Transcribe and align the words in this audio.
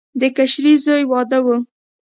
د 0.19 0.21
کشري 0.37 0.73
زوی 0.85 1.03
واده 1.11 1.39
و. 1.45 1.47